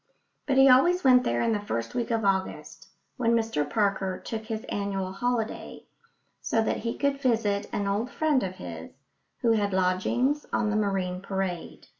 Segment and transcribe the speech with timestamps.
[0.47, 4.45] But he always went there in the first week of August, when Mr Parker took
[4.47, 5.83] his annual holiday,
[6.41, 8.89] so that he could visit an old friend of his,
[9.41, 11.87] who had lodgings on the Marine Parade.